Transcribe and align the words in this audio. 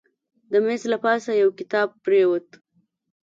د 0.51 0.53
میز 0.65 0.83
له 0.91 0.97
پاسه 1.03 1.31
یو 1.41 1.49
کتاب 1.59 1.87
پرېوت. 2.05 2.47